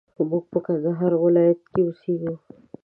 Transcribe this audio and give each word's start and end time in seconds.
موږ 0.29 0.43
په 0.51 0.59
کندهار 0.65 1.11
ولايت 1.23 1.59
کښي 1.73 1.81
اوسېږو 1.85 2.33